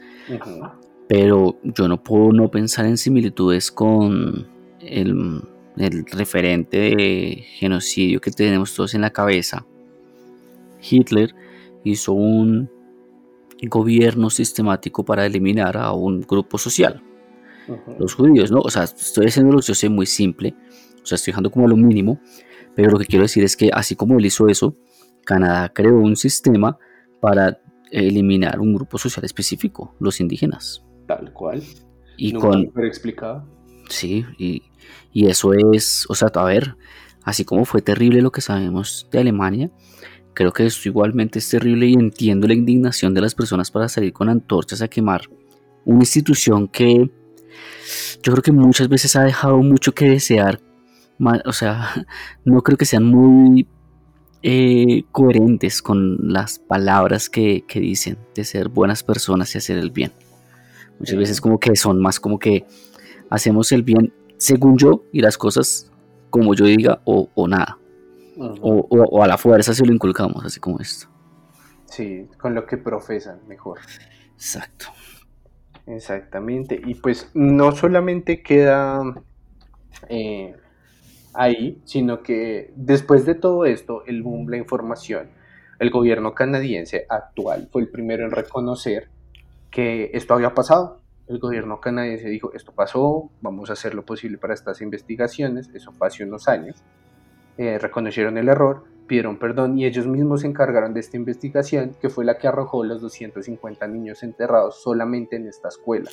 [1.07, 4.45] pero yo no puedo no pensar en similitudes con
[4.81, 5.41] el,
[5.77, 9.65] el referente de genocidio que tenemos todos en la cabeza.
[10.81, 11.33] Hitler
[11.83, 12.69] hizo un
[13.63, 17.01] gobierno sistemático para eliminar a un grupo social,
[17.99, 18.59] los judíos, ¿no?
[18.59, 20.55] O sea, estoy haciéndolo, yo sé, muy simple,
[21.01, 22.19] o sea, estoy dejando como lo mínimo,
[22.75, 24.75] pero lo que quiero decir es que así como él hizo eso,
[25.25, 26.77] Canadá creó un sistema
[27.19, 27.59] para
[27.91, 30.83] eliminar un grupo social específico, los indígenas.
[31.07, 31.63] Tal cual.
[32.17, 33.47] Y Nunca con, explicado.
[33.89, 34.63] Sí, y,
[35.11, 36.75] y eso es, o sea, a ver,
[37.23, 39.71] así como fue terrible lo que sabemos de Alemania,
[40.35, 44.13] creo que esto igualmente es terrible y entiendo la indignación de las personas para salir
[44.13, 45.21] con antorchas a quemar
[45.85, 47.09] una institución que
[48.21, 50.59] yo creo que muchas veces ha dejado mucho que desear,
[51.45, 52.05] o sea,
[52.45, 53.67] no creo que sean muy
[54.43, 60.11] eh, coherentes con las palabras que, dicen de ser buenas personas y hacer el bien.
[60.99, 62.65] Muchas veces como que son más como que
[63.29, 65.91] hacemos el bien según yo y las cosas
[66.29, 67.79] como yo diga o nada.
[68.37, 68.59] Ujú.
[68.61, 71.07] O, o- o a la fuerza si lo inculcamos, así como esto.
[71.85, 73.79] Sí, con lo que profesan, mejor.
[74.33, 74.87] Exacto.
[75.87, 76.79] Exactamente.
[76.83, 79.01] Y pues no solamente queda
[80.09, 80.55] eh,
[81.33, 85.29] ahí, sino que después de todo esto, el boom, la información,
[85.79, 89.09] el gobierno canadiense actual fue el primero en reconocer
[89.69, 91.01] que esto había pasado.
[91.27, 95.91] El gobierno canadiense dijo, esto pasó, vamos a hacer lo posible para estas investigaciones, eso
[95.91, 96.83] fue hace unos años.
[97.57, 102.09] Eh, reconocieron el error, pidieron perdón y ellos mismos se encargaron de esta investigación, que
[102.09, 106.09] fue la que arrojó los 250 niños enterrados solamente en esta escuela.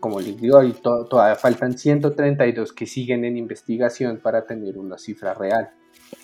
[0.00, 5.34] Como les digo, to- todavía faltan 132 que siguen en investigación para tener una cifra
[5.34, 5.70] real.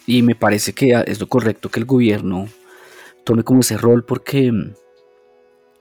[0.07, 2.47] Y me parece que es lo correcto que el gobierno
[3.25, 4.75] tome como ese rol porque mm,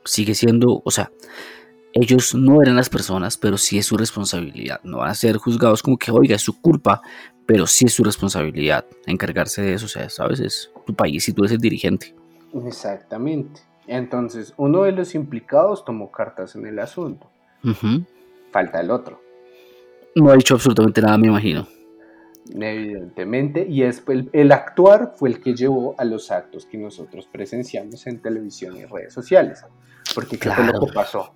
[0.06, 1.12] sigue siendo, o sea,
[1.94, 4.80] ellos no eran las personas, pero sí es su responsabilidad.
[4.84, 7.02] No van a ser juzgados como que, oiga, es su culpa,
[7.52, 9.86] pero sí es su responsabilidad encargarse de eso.
[9.86, 12.16] O sea, sabes, es tu país y tú eres el dirigente.
[12.66, 13.60] Exactamente.
[13.88, 17.30] Entonces, uno de los implicados tomó cartas en el asunto.
[18.52, 19.20] Falta el otro,
[20.16, 21.68] No ha dicho absolutamente nada, me imagino.
[22.50, 27.28] evidentemente, y es el, el actuar fue el que llevó a los actos que nosotros
[27.32, 29.64] presenciamos en televisión y redes sociales.
[30.16, 30.86] Porque ¿qué fue lo Claro.
[30.88, 31.34] que pasó?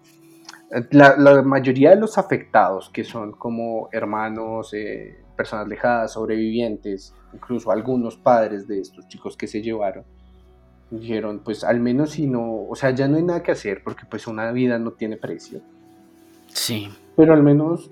[0.92, 7.72] La, la mayoría de los afectados, que son como hermanos, eh, personas lejadas, sobrevivientes, incluso
[7.72, 10.04] algunos padres de estos chicos que se llevaron,
[10.92, 14.04] dijeron, pues al menos si no, o sea, ya no hay nada que hacer porque
[14.10, 15.62] pues una vida no tiene precio.
[16.48, 16.90] Sí.
[17.16, 17.90] Pero al menos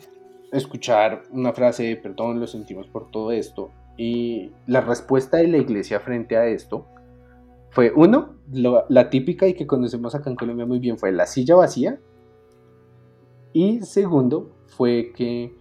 [0.51, 3.71] escuchar una frase de perdón, lo sentimos por todo esto.
[3.97, 6.85] Y la respuesta de la iglesia frente a esto
[7.71, 11.25] fue, uno, lo- la típica y que conocemos acá en Colombia muy bien, fue la
[11.25, 11.99] silla vacía.
[13.51, 15.55] Y segundo, fue que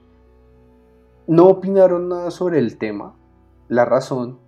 [1.26, 3.14] no opinaron nada sobre el tema,
[3.68, 4.38] la razón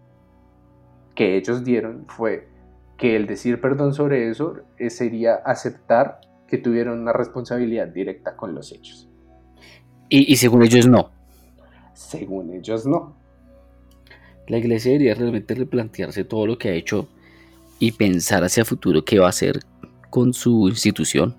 [1.15, 2.49] que ellos dieron fue
[2.97, 8.55] que el decir perdón sobre eso eh, sería aceptar que tuvieron una responsabilidad directa con
[8.55, 9.09] los hechos.
[10.09, 11.11] Y, y según ellos no.
[11.95, 13.17] Según ellos no.
[14.47, 17.09] La iglesia debería realmente replantearse todo lo que ha hecho
[17.79, 19.61] y pensar hacia futuro qué va a hacer
[20.11, 21.35] con su institución.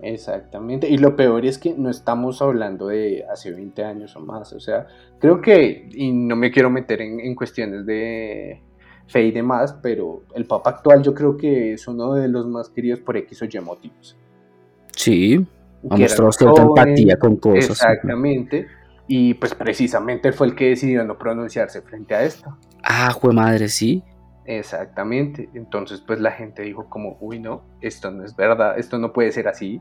[0.00, 0.88] Exactamente.
[0.88, 4.52] Y lo peor es que no estamos hablando de hace 20 años o más.
[4.52, 4.86] O sea,
[5.18, 8.62] creo que, y no me quiero meter en, en cuestiones de
[9.06, 12.68] fe y demás, pero el Papa actual yo creo que es uno de los más
[12.68, 14.16] queridos por X o Y motivos.
[14.94, 15.46] Sí,
[15.90, 17.70] ha mostrado cierta empatía con cosas.
[17.70, 18.66] Exactamente.
[19.08, 22.56] Y pues precisamente él fue el que decidió no pronunciarse frente a esto.
[22.82, 24.02] Ah, jue madre, sí.
[24.46, 25.48] Exactamente.
[25.54, 29.32] Entonces pues la gente dijo como, uy no, esto no es verdad, esto no puede
[29.32, 29.80] ser así.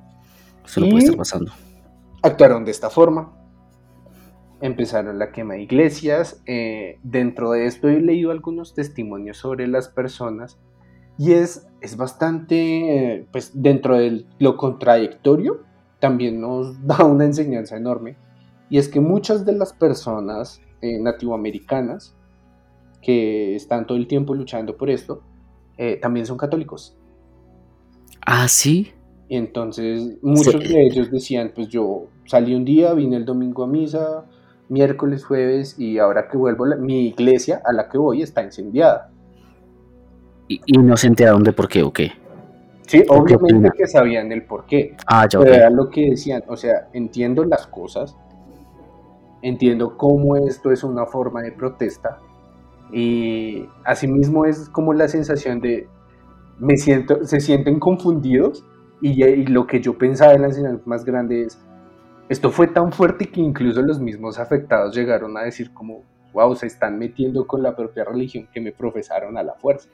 [0.65, 1.51] Eso no puede estar pasando.
[2.23, 3.31] Actuaron de esta forma.
[4.61, 6.41] Empezaron la quema de iglesias.
[6.47, 10.57] eh, dentro de esto he leído algunos testimonios sobre las personas.
[11.17, 15.63] Y es, es bastante, eh, pues dentro de lo contradictorio,
[15.99, 18.17] también nos da una enseñanza enorme.
[18.69, 22.15] Y es que muchas de las personas eh, nativoamericanas
[23.05, 25.21] que están todo el tiempo luchando por esto,
[25.77, 26.97] eh, también son católicos.
[28.25, 28.91] Ah, sí.
[29.29, 30.73] Y entonces muchos Sí.
[30.73, 34.25] de ellos decían, pues yo salí un día, vine el domingo a misa,
[34.69, 39.11] miércoles, jueves, y ahora que vuelvo, la- mi iglesia a la que voy está incendiada.
[40.47, 42.11] Y, y no se enteraron de por qué o qué.
[42.87, 46.09] Sí, ¿Por qué obviamente que sabían el por qué, Ah, ya, pero era lo que
[46.11, 48.15] decían, o sea, entiendo las cosas,
[49.41, 52.19] entiendo cómo esto es una forma de protesta,
[52.95, 55.85] y asimismo es como la sensación de,
[56.59, 58.63] me siento, se sienten confundidos,
[59.01, 61.59] y, y lo que yo pensaba en la enseñanza más grande es,
[62.29, 66.67] esto fue tan fuerte que incluso los mismos afectados llegaron a decir como, wow, se
[66.67, 69.89] están metiendo con la propia religión que me profesaron a la fuerza.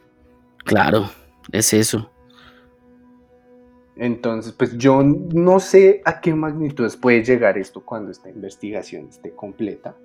[0.63, 1.05] Claro,
[1.51, 2.11] es eso.
[3.95, 9.31] Entonces, pues yo no sé a qué magnitudes puede llegar esto cuando esta investigación esté
[9.31, 9.95] completa.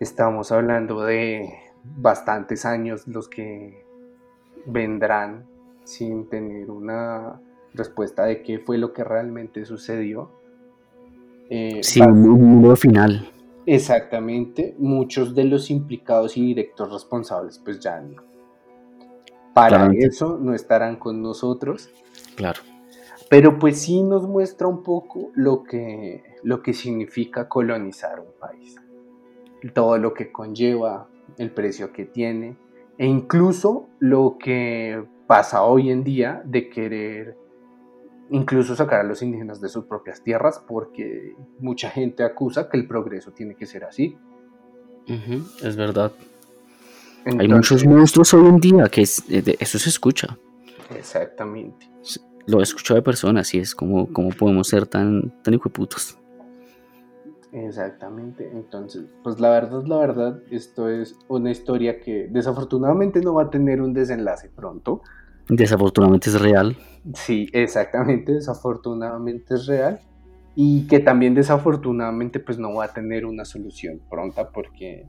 [0.00, 1.48] Estamos hablando de
[1.84, 3.84] bastantes años los que
[4.66, 5.46] vendrán
[5.84, 7.40] sin tener una
[7.74, 10.30] respuesta de qué fue lo que realmente sucedió.
[11.50, 13.30] Eh, Sí, va- un, número final.
[13.66, 18.22] Exactamente, muchos de los implicados y directos responsables pues ya no.
[19.54, 20.06] Para Claramente.
[20.06, 21.90] eso no estarán con nosotros,
[22.36, 22.60] Claro.
[23.28, 28.76] pero pues sí nos muestra un poco lo que, lo que significa colonizar un país.
[29.74, 32.56] Todo lo que conlleva, el precio que tiene
[32.96, 37.36] e incluso lo que pasa hoy en día de querer
[38.30, 42.86] incluso sacar a los indígenas de sus propias tierras porque mucha gente acusa que el
[42.86, 44.16] progreso tiene que ser así.
[45.62, 46.12] Es verdad.
[47.38, 50.36] Hay muchos monstruos hoy en día que es- eh, de- eso se escucha.
[50.96, 51.88] Exactamente.
[52.46, 56.18] Lo he escuchado de personas y es como, ¿cómo podemos ser tan, tan hijueputos?
[57.52, 63.44] Exactamente, entonces, pues la verdad, la verdad, esto es una historia que desafortunadamente no va
[63.44, 65.00] a tener un desenlace pronto.
[65.48, 66.76] Desafortunadamente es real.
[67.14, 70.00] Sí, exactamente, desafortunadamente es real
[70.54, 75.06] y que también desafortunadamente pues no va a tener una solución pronta porque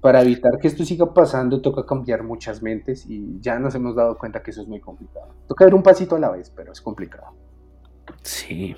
[0.00, 4.16] para evitar que esto siga pasando toca cambiar muchas mentes y ya nos hemos dado
[4.16, 5.34] cuenta que eso es muy complicado.
[5.48, 7.34] Toca ir un pasito a la vez, pero es complicado.
[8.22, 8.76] Sí.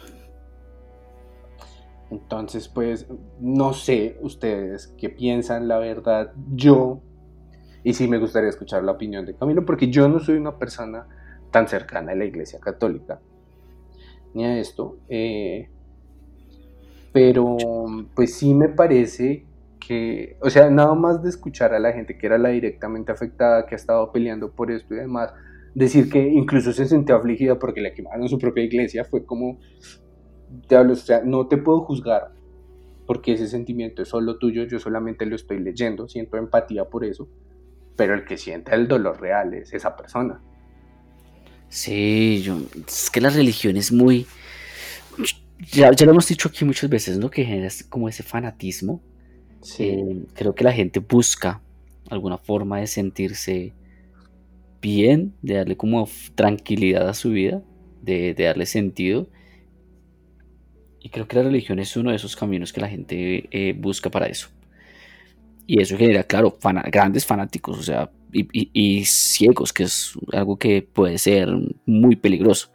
[2.10, 3.06] Entonces, pues,
[3.40, 7.00] no sé ustedes qué piensan, la verdad, yo,
[7.82, 11.06] y sí me gustaría escuchar la opinión de Camilo, porque yo no soy una persona
[11.50, 13.20] tan cercana a la Iglesia Católica,
[14.34, 15.68] ni a esto, eh,
[17.12, 17.56] pero
[18.14, 19.46] pues sí me parece
[19.80, 23.66] que, o sea, nada más de escuchar a la gente que era la directamente afectada,
[23.66, 25.32] que ha estado peleando por esto y demás,
[25.74, 29.58] decir que incluso se sintió afligida porque le quemaron su propia iglesia, fue como,
[30.68, 32.36] diablos, o sea, no te puedo juzgar
[33.06, 37.28] porque ese sentimiento es solo tuyo, yo solamente lo estoy leyendo, siento empatía por eso,
[37.94, 40.40] pero el que siente el dolor real es esa persona.
[41.68, 44.26] Sí, yo, es que la religión es muy...
[45.72, 47.30] Ya, ya lo hemos dicho aquí muchas veces, ¿no?
[47.30, 49.00] Que genera como ese fanatismo.
[49.78, 51.62] Eh, creo que la gente busca
[52.10, 53.72] alguna forma de sentirse
[54.82, 57.62] bien, de darle como tranquilidad a su vida,
[58.02, 59.28] de, de darle sentido.
[61.06, 64.10] Y creo que la religión es uno de esos caminos que la gente eh, busca
[64.10, 64.48] para eso.
[65.68, 66.58] Y eso genera, claro,
[66.90, 71.48] grandes fanáticos, o sea, y, y- y ciegos, que es algo que puede ser
[71.86, 72.70] muy peligroso.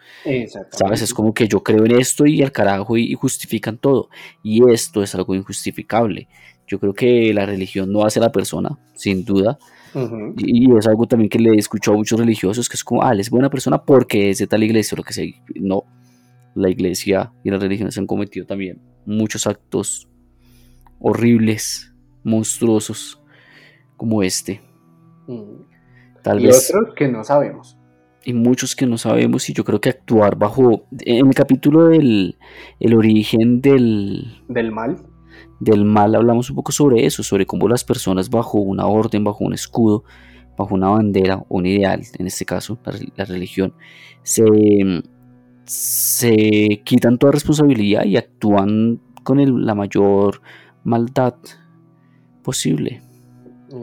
[0.72, 1.02] ¿Sabes?
[1.02, 4.10] Es como que yo creo en esto y al carajo y, y justifican todo.
[4.44, 6.30] Y esto es algo injustificable.
[6.68, 9.58] Yo creo que la religión no hace a la persona, sin duda.
[10.38, 13.20] Y es algo también que le escucho a muchos religiosos, que es como, ah, él
[13.20, 15.26] es buena persona porque es de tal iglesia o lo que sea.
[15.56, 15.84] No,
[16.56, 20.08] la iglesia y las religiones han cometido también muchos actos
[21.00, 21.94] horribles,
[22.24, 23.22] monstruosos,
[23.98, 24.62] como este.
[25.28, 25.66] Ujú.
[26.24, 27.78] Tal Y vez otros que no sabemos.
[28.24, 32.38] y muchos que no sabemos y yo creo que actuar bajo en el capítulo del
[32.80, 34.98] el origen del, Del mal.
[35.60, 39.44] del mal hablamos un poco sobre eso sobre cómo las personas bajo una orden bajo
[39.44, 40.04] un escudo
[40.56, 42.78] bajo una bandera o un ideal en este caso
[43.16, 43.74] la religión
[44.22, 44.44] se
[45.66, 50.42] se quitan toda responsabilidad y actúan con la mayor
[50.84, 51.36] maldad
[52.44, 53.02] posible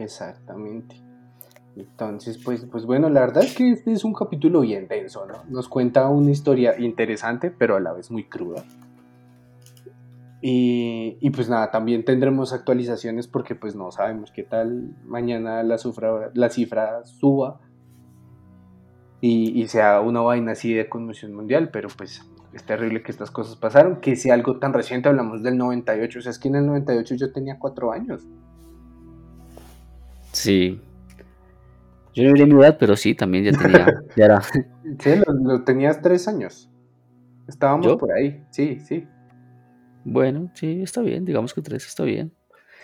[0.00, 0.96] Exactamente.
[1.76, 5.44] Entonces, pues, pues bueno, la verdad es que este es un capítulo bien denso, ¿no?
[5.48, 8.64] Nos cuenta una historia interesante, pero a la vez muy cruda.
[10.40, 15.78] Y, y pues nada, también tendremos actualizaciones porque pues no sabemos qué tal mañana la,
[15.78, 17.60] sufra- la cifra suba
[19.20, 23.30] y, y sea una vaina así de conmoción mundial, pero pues es terrible que estas
[23.30, 26.56] cosas pasaron, que sea algo tan reciente, hablamos del 98, o sea, es que en
[26.56, 28.22] el 98 yo tenía cuatro años.
[30.32, 30.80] sí
[32.14, 35.64] yo no diré mi edad pero sí también ya tenía ya era Sí, lo, lo
[35.64, 36.70] tenías tres años.
[37.46, 37.98] Estábamos ¿Yo?
[37.98, 39.06] por ahí, sí, sí.
[40.04, 42.32] Bueno, sí, está bien, digamos que tres está bien.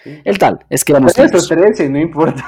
[0.02, 0.20] sí.
[0.24, 1.48] El tal es que éramos niños.
[1.48, 2.44] 13, no importa.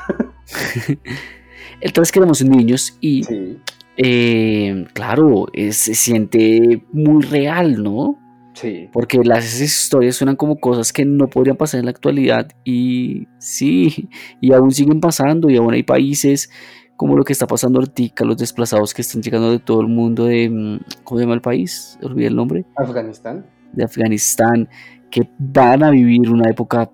[1.80, 3.60] El tal es que éramos niños y, Sí,
[3.96, 8.18] eh, claro, es- se siente muy real, ¿no?
[8.54, 8.88] sí.
[8.92, 14.08] Porque las historias suenan como cosas que no podrían pasar en la actualidad y sí,
[14.40, 16.50] y aún siguen pasando y aún hay países
[16.96, 20.24] como lo que está pasando ahorita, los desplazados que están llegando de todo el mundo
[20.24, 21.98] de, mm, ¿cómo se llama el país?
[22.02, 22.64] Olvidé el nombre.
[22.76, 23.44] Afganistán.
[23.74, 24.68] de Afganistán
[25.10, 26.90] que van a vivir una época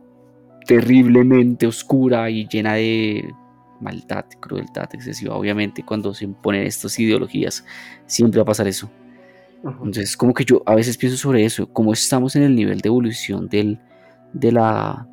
[0.66, 3.24] terriblemente oscura y llena de
[3.82, 5.34] maldad, crueldad excesiva.
[5.34, 7.64] Obviamente, cuando se imponen estas ideologías,
[8.06, 8.90] siempre va a pasar eso.
[9.64, 12.88] Entonces, como que yo a veces pienso sobre eso, cómo estamos en el nivel de
[12.88, 13.78] evolución del,
[14.32, 15.06] de la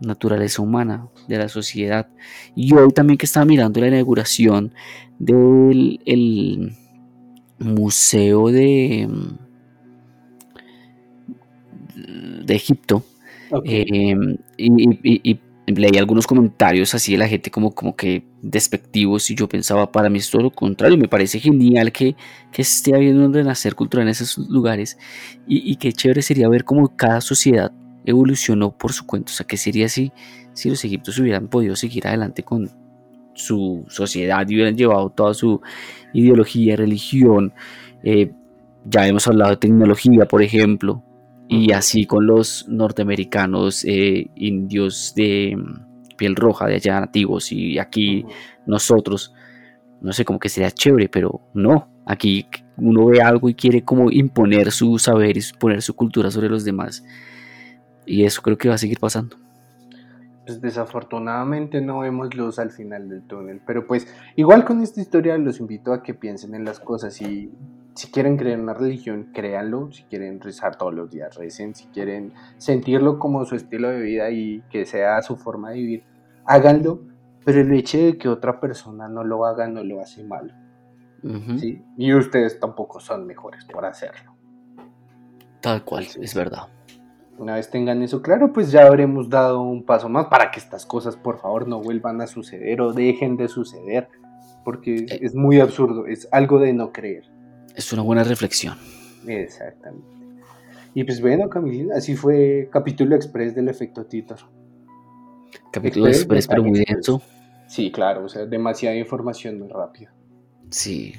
[0.00, 2.08] naturaleza humana, de la sociedad.
[2.54, 4.74] Y hoy también que estaba mirando la inauguración
[5.18, 6.76] del el
[7.58, 9.08] museo de,
[12.44, 13.04] de Egipto,
[13.64, 14.14] eh,
[14.56, 19.34] y- y- y leí algunos comentarios así de la gente como, como que despectivos y
[19.34, 22.16] yo pensaba, para mí es todo lo contrario, me parece genial que,
[22.52, 24.98] que esté habiendo un renacer cultural en esos lugares
[25.46, 27.72] y, y qué chévere sería ver cómo cada sociedad
[28.04, 30.12] evolucionó por su cuenta, o sea, qué sería si,
[30.52, 32.70] si los egipcios hubieran podido seguir adelante con
[33.34, 35.60] su sociedad y hubieran llevado toda su
[36.12, 37.52] ideología, religión,
[38.02, 38.32] eh,
[38.84, 41.02] ya hemos hablado de tecnología, por ejemplo,
[41.48, 47.78] y así con los norteamericanos, eh, indios de mm, piel roja de allá nativos y
[47.78, 48.24] aquí
[48.66, 49.34] nosotros,
[50.00, 54.10] no sé, como que sería chévere, pero no, aquí uno ve algo y quiere como
[54.10, 57.04] imponer su saber y poner su cultura sobre los demás.
[58.06, 59.36] Y eso creo que va a seguir pasando.
[60.46, 65.38] Pues desafortunadamente no vemos luz al final del túnel, pero pues igual con esta historia
[65.38, 67.50] los invito a que piensen en las cosas y
[67.94, 71.86] si quieren creer en una religión, créanlo, si quieren rezar todos los días, recen, si
[71.86, 76.04] quieren sentirlo como su estilo de vida y que sea su forma de vivir,
[76.44, 77.00] háganlo,
[77.44, 80.52] pero el hecho de que otra persona no lo haga no lo hace malo.
[81.58, 81.82] ¿sí?
[81.96, 84.34] Y ustedes tampoco son mejores por hacerlo.
[85.60, 86.68] Tal cual, es verdad.
[87.38, 90.84] Una vez tengan eso claro, pues ya habremos dado un paso más para que estas
[90.86, 94.08] cosas, por favor, no vuelvan a suceder o dejen de suceder,
[94.64, 95.18] porque Eh.
[95.22, 97.24] es muy absurdo, es algo de no creer.
[97.74, 98.76] Es una buena reflexión.
[99.26, 100.06] Exactamente.
[100.94, 104.38] Y pues bueno, Camilín, así fue capítulo express del efecto Titor.
[105.72, 107.20] Capítulo Express, express, pero muy denso.
[107.66, 110.12] Sí, claro, o sea, demasiada información muy rápido.
[110.70, 111.14] Sí.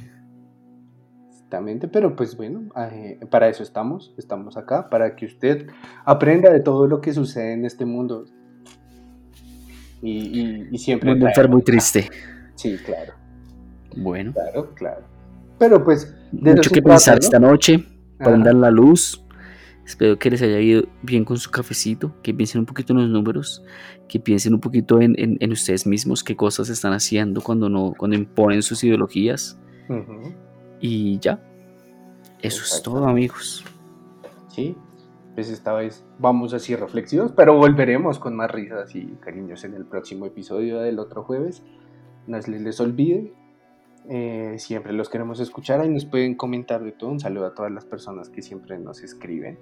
[1.29, 5.67] Exactamente, pero pues bueno, eh, para eso estamos, estamos acá, para que usted
[6.05, 8.25] aprenda de todo lo que sucede en este mundo.
[10.01, 11.13] Y, y- y siempre...
[11.49, 12.09] Muy triste.
[12.55, 13.13] Sí, claro,
[13.97, 15.03] Bueno, claro, claro.
[15.59, 16.13] Pero pues...
[16.31, 17.19] de mucho que pensar ¿no?
[17.19, 17.75] esta noche.
[18.19, 18.29] Ajá.
[18.31, 19.21] Prendan la luz.
[19.85, 23.09] Espero que les haya ido bien con su cafecito, que piensen un poquito en los
[23.09, 23.63] números,
[24.09, 27.93] que piensen un poquito en, en- en ustedes mismos, qué cosas están haciendo cuando no,
[27.95, 29.59] cuando imponen sus ideologías.
[29.87, 30.33] Ujú,
[30.81, 31.39] Y ya.
[32.41, 33.63] Eso es todo, amigos.
[34.47, 34.75] Sí,
[35.35, 39.85] pues esta vez vamos así reflexivos, pero volveremos con más risas y cariños en el
[39.85, 41.61] próximo episodio del otro jueves.
[42.25, 43.33] No se les olvide,
[44.09, 47.09] eh, siempre los queremos escuchar y nos pueden comentar de todo.
[47.11, 49.57] Un saludo a todas las personas que siempre nos escriben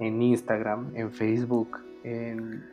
[0.00, 2.64] en Instagram, en Facebook, en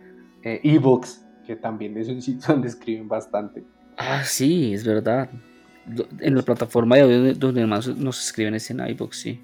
[0.44, 3.64] Eh, ebooks, que también es un sitio donde escriben bastante.
[3.98, 5.30] Ah, sí, es verdad.
[6.20, 9.44] En la plataforma de audio donde más nos escriben es en iBox, sí.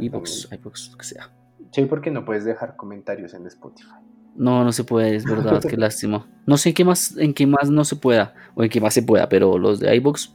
[0.00, 1.30] IBox, iBox, lo que sea.
[1.72, 3.90] Sí, porque no puedes dejar comentarios en Spotify.
[4.34, 6.26] No, no se puede, es verdad, qué lástima.
[6.46, 8.94] No sé en qué más, en qué más no se pueda, o en qué más
[8.94, 10.34] se pueda, pero los de iBox,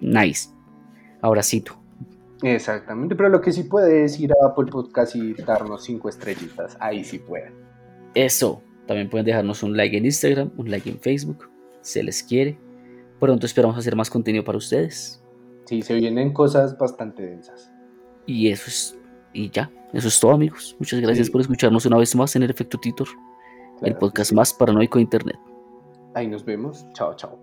[0.00, 0.50] nice.
[1.22, 1.76] Abracito.
[2.42, 6.76] Exactamente, pero lo que sí puede es ir a Apple Podcast y darnos cinco estrellitas.
[6.80, 7.54] Ahí sí pueden.
[8.14, 8.62] Eso.
[8.86, 11.48] También pueden dejarnos un like en Instagram, un like en Facebook.
[11.80, 12.58] Se les quiere.
[13.18, 15.24] Pronto esperamos hacer más contenido para ustedes.
[15.64, 17.70] Sí, se vienen cosas bastante densas.
[18.26, 18.98] Y eso es.
[19.32, 19.70] Y ya.
[19.94, 20.76] Eso es todo, amigos.
[20.78, 21.32] Muchas gracias Sí.
[21.32, 24.34] por escucharnos una vez más en el Efecto Titor, el Claro podcast sí.
[24.34, 25.36] más paranoico de internet.
[26.14, 26.84] Ahí nos vemos.
[26.92, 27.38] Chao, chao.